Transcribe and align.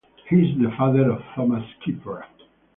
He 0.27 0.35
is 0.37 0.57
the 0.57 0.73
father 0.79 1.11
of 1.11 1.21
Thomas 1.35 1.63
Kittera. 1.85 2.25